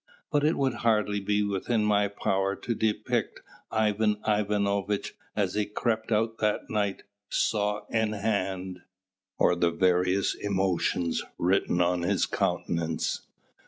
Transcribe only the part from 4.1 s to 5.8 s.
Ivanovitch as he